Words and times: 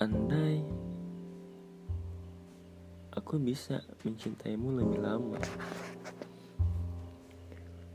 Andai 0.00 0.64
aku 3.12 3.36
bisa 3.36 3.84
mencintaimu 4.00 4.80
lebih 4.80 4.96
lama, 4.96 5.36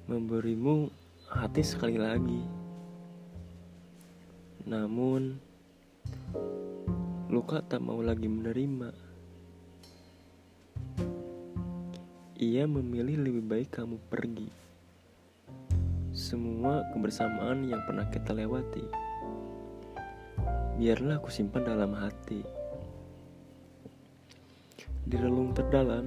memberimu 0.05 0.93
hati 1.33 1.65
sekali 1.65 1.97
lagi, 1.97 2.45
namun 4.69 5.41
luka 7.33 7.65
tak 7.65 7.81
mau 7.81 7.97
lagi 8.05 8.29
menerima. 8.29 8.93
Ia 12.37 12.69
memilih 12.69 13.17
lebih 13.17 13.49
baik 13.49 13.81
kamu 13.81 13.97
pergi. 14.13 14.53
Semua 16.13 16.85
kebersamaan 16.93 17.65
yang 17.65 17.81
pernah 17.89 18.05
kita 18.13 18.29
lewati 18.29 19.14
biarlah 20.75 21.23
aku 21.23 21.31
simpan 21.31 21.63
dalam 21.63 21.95
hati. 21.95 22.43
Di 25.07 25.15
relung 25.15 25.55
terdalam, 25.55 26.03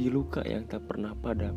di 0.00 0.08
luka 0.08 0.40
yang 0.40 0.64
tak 0.64 0.88
pernah 0.88 1.12
padam, 1.12 1.52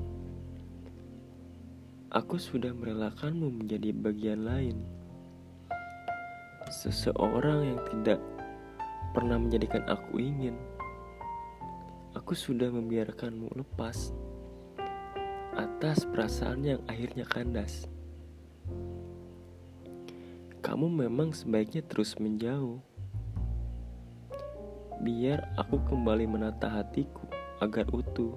aku 2.11 2.35
sudah 2.35 2.75
merelakanmu 2.75 3.63
menjadi 3.63 3.95
bagian 3.95 4.43
lain. 4.43 4.77
Seseorang 6.67 7.71
yang 7.71 7.81
tidak 7.87 8.19
pernah 9.15 9.39
menjadikan 9.39 9.87
aku 9.87 10.19
ingin, 10.19 10.59
aku 12.19 12.35
sudah 12.35 12.67
membiarkanmu 12.67 13.47
lepas 13.63 14.11
atas 15.55 16.03
perasaan 16.03 16.67
yang 16.67 16.81
akhirnya 16.91 17.23
kandas 17.23 17.87
kamu 20.65 21.05
memang 21.05 21.29
sebaiknya 21.29 21.85
terus 21.85 22.17
menjauh. 22.17 22.81
Biar 24.97 25.53
aku 25.61 25.77
kembali 25.85 26.25
menata 26.25 26.65
hatiku 26.65 27.29
agar 27.61 27.85
utuh. 27.93 28.33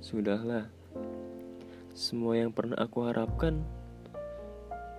Sudahlah, 0.00 0.72
semua 1.92 2.40
yang 2.40 2.48
pernah 2.48 2.80
aku 2.80 3.04
harapkan 3.04 3.60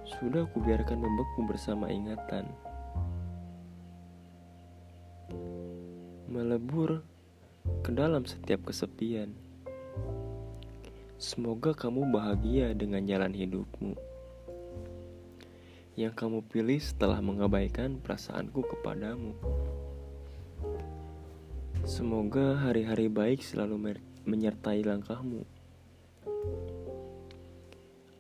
sudah 0.05 0.45
aku 0.45 0.61
biarkan 0.61 1.01
membeku 1.01 1.49
bersama 1.49 1.89
ingatan. 1.89 2.45
Melebur 6.29 7.01
ke 7.81 7.89
dalam 7.89 8.29
setiap 8.29 8.69
kesepian. 8.69 9.33
Semoga 11.17 11.73
kamu 11.73 12.13
bahagia 12.13 12.77
dengan 12.77 13.01
jalan 13.09 13.33
hidupmu 13.33 14.02
yang 15.93 16.09
kamu 16.17 16.41
pilih 16.49 16.81
setelah 16.81 17.21
mengabaikan 17.21 18.01
perasaanku 18.01 18.65
kepadamu. 18.65 19.37
Semoga 21.85 22.57
hari-hari 22.57 23.13
baik 23.13 23.45
selalu 23.45 24.01
menyertai 24.25 24.81
langkahmu. 24.81 25.45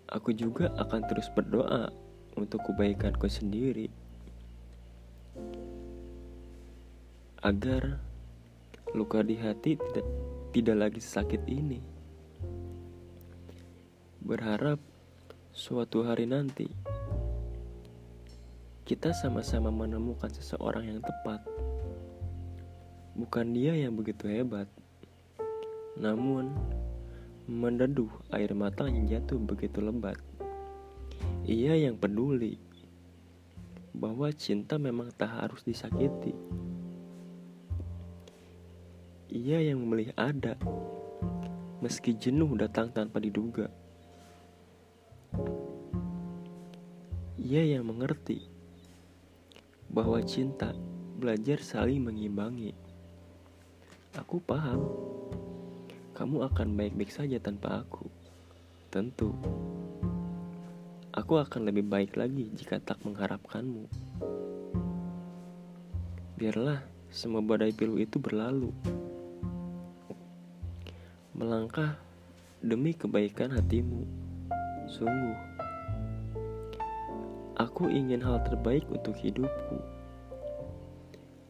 Aku 0.05 0.29
juga 0.37 0.69
akan 0.77 1.01
terus 1.09 1.25
berdoa 1.33 1.89
untuk 2.37 2.61
kebaikanku 2.69 3.25
sendiri. 3.25 3.89
Agar 7.41 7.97
luka 8.93 9.25
di 9.25 9.33
hati 9.41 9.81
tidak, 9.81 10.07
tidak 10.53 10.77
lagi 10.77 11.01
sakit 11.01 11.41
ini. 11.49 11.81
Berharap 14.21 14.77
suatu 15.49 16.05
hari 16.05 16.29
nanti 16.29 16.69
kita 18.83 19.15
sama-sama 19.15 19.71
menemukan 19.71 20.27
seseorang 20.27 20.91
yang 20.91 20.99
tepat. 20.99 21.39
Bukan 23.15 23.55
dia 23.55 23.71
yang 23.79 23.95
begitu 23.95 24.27
hebat, 24.27 24.67
namun 25.95 26.51
mendeduh 27.47 28.11
air 28.35 28.51
mata 28.51 28.83
yang 28.91 29.07
jatuh 29.07 29.39
begitu 29.39 29.79
lebat. 29.79 30.19
Ia 31.47 31.79
yang 31.79 31.95
peduli 31.95 32.59
bahwa 33.95 34.27
cinta 34.35 34.75
memang 34.75 35.15
tak 35.15 35.31
harus 35.31 35.63
disakiti. 35.63 36.35
Ia 39.31 39.63
yang 39.63 39.79
memilih 39.79 40.11
ada, 40.19 40.59
meski 41.79 42.19
jenuh 42.19 42.51
datang 42.59 42.91
tanpa 42.91 43.23
diduga. 43.23 43.71
Ia 47.39 47.79
yang 47.79 47.87
mengerti 47.87 48.52
bahwa 49.93 50.17
cinta 50.25 50.73
belajar 51.21 51.61
saling 51.61 52.01
mengimbangi. 52.01 52.73
Aku 54.17 54.41
paham, 54.41 54.81
kamu 56.17 56.49
akan 56.49 56.73
baik-baik 56.73 57.13
saja 57.13 57.37
tanpa 57.37 57.85
aku. 57.85 58.09
Tentu, 58.89 59.33
aku 61.13 61.37
akan 61.37 61.69
lebih 61.69 61.85
baik 61.85 62.17
lagi 62.17 62.49
jika 62.57 62.81
tak 62.81 62.97
mengharapkanmu. 63.05 63.85
Biarlah 66.41 66.81
semua 67.13 67.45
badai 67.45 67.69
pilu 67.69 68.01
itu 68.01 68.17
berlalu. 68.17 68.73
Melangkah 71.37 72.01
demi 72.61 72.97
kebaikan 72.97 73.53
hatimu. 73.53 74.05
Sungguh. 74.89 75.62
Aku 77.53 77.85
ingin 77.85 78.17
hal 78.25 78.41
terbaik 78.41 78.81
untuk 78.89 79.13
hidupku. 79.13 79.77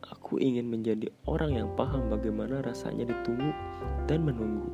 Aku 0.04 0.36
ingin 0.36 0.68
menjadi 0.68 1.08
orang 1.24 1.56
yang 1.56 1.70
paham 1.80 2.12
bagaimana 2.12 2.60
rasanya 2.60 3.08
ditunggu 3.08 3.56
dan 4.04 4.28
menunggu. 4.28 4.68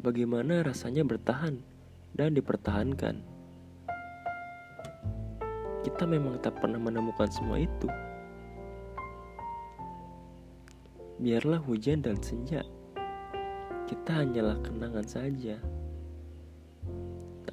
Bagaimana 0.00 0.64
rasanya 0.64 1.04
bertahan 1.04 1.60
dan 2.16 2.32
dipertahankan. 2.32 3.20
Kita 5.84 6.08
memang 6.08 6.40
tak 6.40 6.56
pernah 6.64 6.80
menemukan 6.80 7.28
semua 7.28 7.60
itu. 7.60 7.88
Biarlah 11.20 11.60
hujan 11.60 12.00
dan 12.00 12.16
senja, 12.24 12.64
kita 13.84 14.24
hanyalah 14.24 14.56
kenangan 14.64 15.04
saja 15.04 15.60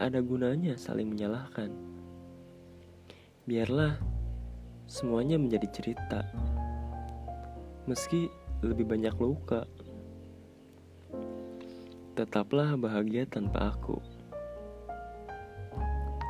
ada 0.01 0.17
gunanya 0.17 0.73
saling 0.81 1.13
menyalahkan. 1.13 1.69
Biarlah 3.45 4.01
semuanya 4.89 5.37
menjadi 5.37 5.69
cerita, 5.69 6.25
meski 7.85 8.33
lebih 8.65 8.89
banyak 8.89 9.13
luka. 9.21 9.69
Tetaplah 12.17 12.73
bahagia 12.81 13.29
tanpa 13.29 13.77
aku. 13.77 14.01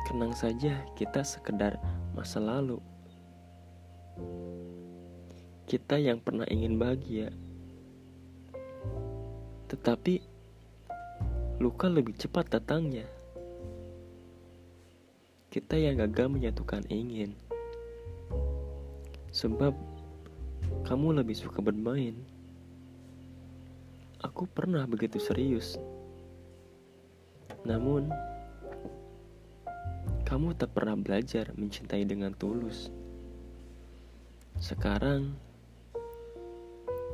Kenang 0.04 0.36
saja 0.36 0.84
kita 0.92 1.24
sekedar 1.24 1.80
masa 2.12 2.44
lalu. 2.44 2.76
Kita 5.64 5.96
yang 5.96 6.20
pernah 6.20 6.44
ingin 6.52 6.76
bahagia, 6.76 7.32
tetapi 9.72 10.20
luka 11.56 11.88
lebih 11.88 12.12
cepat 12.20 12.52
datangnya 12.52 13.08
kita 15.52 15.76
yang 15.76 16.00
gagal 16.00 16.32
menyatukan 16.32 16.80
ingin. 16.88 17.36
Sebab 19.36 19.76
kamu 20.88 21.20
lebih 21.20 21.36
suka 21.36 21.60
bermain. 21.60 22.16
Aku 24.24 24.48
pernah 24.48 24.88
begitu 24.88 25.20
serius. 25.20 25.76
Namun, 27.68 28.08
kamu 30.24 30.56
tak 30.56 30.72
pernah 30.72 30.96
belajar 30.96 31.52
mencintai 31.52 32.08
dengan 32.08 32.32
tulus. 32.32 32.88
Sekarang, 34.56 35.36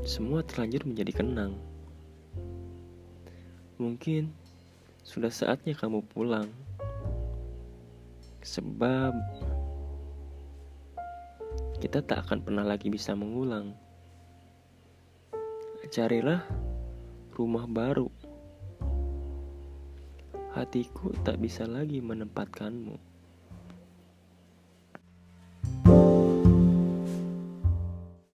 semua 0.07 0.47
terlanjur 0.47 0.87
menjadi 0.87 1.27
kenang. 1.27 1.59
Mungkin 3.83 4.31
sudah 5.03 5.35
saatnya 5.35 5.75
kamu 5.75 6.07
pulang. 6.07 6.68
Sebab 8.43 9.13
kita 11.79 12.03
tak 12.03 12.27
akan 12.27 12.43
pernah 12.43 12.67
lagi 12.67 12.91
bisa 12.91 13.15
mengulang. 13.15 13.75
Carilah 15.89 16.45
rumah 17.39 17.65
baru. 17.71 18.11
Hatiku 20.53 21.15
tak 21.23 21.39
bisa 21.39 21.65
lagi 21.71 22.03
menempatkanmu. 22.03 22.99